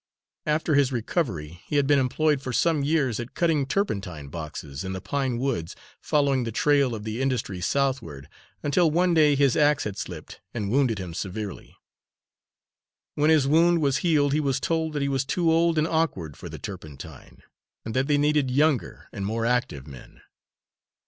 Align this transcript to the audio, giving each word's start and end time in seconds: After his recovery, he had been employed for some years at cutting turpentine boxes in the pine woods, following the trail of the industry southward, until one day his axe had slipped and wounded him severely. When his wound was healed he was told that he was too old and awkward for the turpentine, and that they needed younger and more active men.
After 0.47 0.73
his 0.73 0.91
recovery, 0.91 1.61
he 1.67 1.75
had 1.75 1.85
been 1.85 1.99
employed 1.99 2.41
for 2.41 2.51
some 2.51 2.83
years 2.83 3.19
at 3.19 3.35
cutting 3.35 3.67
turpentine 3.67 4.29
boxes 4.29 4.83
in 4.83 4.93
the 4.93 4.99
pine 4.99 5.37
woods, 5.37 5.75
following 6.01 6.43
the 6.43 6.51
trail 6.51 6.95
of 6.95 7.03
the 7.03 7.21
industry 7.21 7.61
southward, 7.61 8.27
until 8.63 8.89
one 8.89 9.13
day 9.13 9.35
his 9.35 9.55
axe 9.55 9.83
had 9.83 9.99
slipped 9.99 10.41
and 10.55 10.71
wounded 10.71 10.97
him 10.97 11.13
severely. 11.13 11.75
When 13.13 13.29
his 13.29 13.45
wound 13.45 13.79
was 13.79 13.97
healed 13.97 14.33
he 14.33 14.39
was 14.39 14.59
told 14.59 14.93
that 14.93 15.03
he 15.03 15.07
was 15.07 15.23
too 15.23 15.51
old 15.51 15.77
and 15.77 15.85
awkward 15.85 16.35
for 16.35 16.49
the 16.49 16.57
turpentine, 16.57 17.43
and 17.85 17.93
that 17.93 18.07
they 18.07 18.17
needed 18.17 18.49
younger 18.49 19.07
and 19.13 19.23
more 19.23 19.45
active 19.45 19.85
men. 19.85 20.21